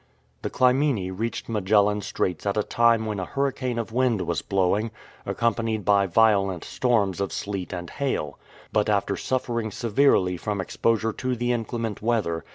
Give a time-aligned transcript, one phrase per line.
[0.41, 4.89] The Clymene reached Magellan Straits at a time when a hurricane of wind was blowing,
[5.27, 8.39] accompanied by violent storms of sleet and hail;
[8.73, 12.43] but after suffering severely from exposure to the inclement weather.